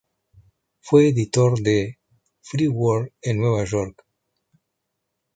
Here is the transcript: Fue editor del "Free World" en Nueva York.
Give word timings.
Fue 0.79 1.09
editor 1.09 1.59
del 1.59 1.99
"Free 2.41 2.67
World" 2.69 3.11
en 3.21 3.37
Nueva 3.37 3.65
York. 3.65 4.03